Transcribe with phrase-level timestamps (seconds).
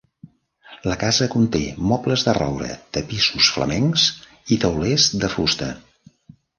[0.91, 4.09] La casa conté mobles de roure, tapissos flamencs
[4.57, 5.75] i taulers de fusta.